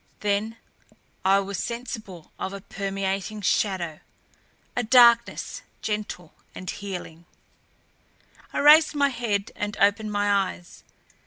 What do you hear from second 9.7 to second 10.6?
opened my